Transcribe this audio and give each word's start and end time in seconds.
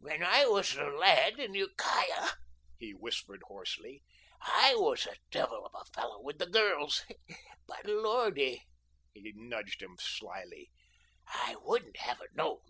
"When 0.00 0.24
I 0.24 0.44
was 0.46 0.74
a 0.74 0.86
lad 0.86 1.38
in 1.38 1.54
Ukiah," 1.54 2.30
he 2.80 2.90
whispered 2.94 3.44
hoarsely, 3.46 4.02
"I 4.40 4.74
was 4.74 5.06
a 5.06 5.14
devil 5.30 5.64
of 5.64 5.72
a 5.72 5.84
fellow 5.92 6.20
with 6.20 6.38
the 6.38 6.48
girls; 6.48 7.04
but 7.68 7.86
Lordy!" 7.86 8.64
he 9.12 9.32
nudged 9.36 9.82
him 9.82 9.96
slyly, 10.00 10.72
"I 11.28 11.54
wouldn't 11.62 11.98
have 11.98 12.20
it 12.22 12.34
known!" 12.34 12.62